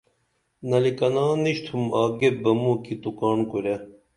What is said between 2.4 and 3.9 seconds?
بہ موں کی تو کاڻ کُرے